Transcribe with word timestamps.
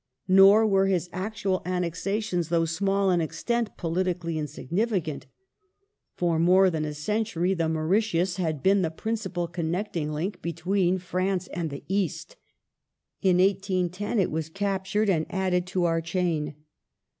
Nor 0.27 0.65
were 0.65 0.87
his 0.87 1.11
actual 1.13 1.61
annexa 1.63 2.23
tions, 2.23 2.49
though 2.49 2.65
small 2.65 3.11
in 3.11 3.21
extent, 3.21 3.77
politically 3.77 4.35
insignificant. 4.39 5.27
For 6.15 6.39
more 6.39 6.71
than 6.71 6.83
a 6.85 6.95
century 6.95 7.53
the 7.53 7.69
Mauritius 7.69 8.37
had 8.37 8.63
been 8.63 8.81
the 8.81 8.89
principal 8.89 9.47
connecting 9.47 10.11
link 10.11 10.41
between 10.41 10.97
France 10.97 11.45
and 11.53 11.69
the 11.69 11.83
East. 11.87 12.35
In 13.21 13.37
1810 13.37 14.17
it 14.17 14.31
was 14.31 14.49
captured 14.49 15.07
and 15.07 15.27
added 15.29 15.67
to 15.67 15.83
our 15.83 16.01
chain. 16.01 16.55